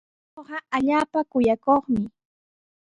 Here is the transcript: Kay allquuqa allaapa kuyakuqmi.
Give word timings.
Kay 0.03 0.09
allquuqa 0.37 0.57
allaapa 0.77 1.19
kuyakuqmi. 1.31 2.01